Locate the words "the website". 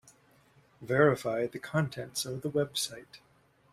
2.41-3.19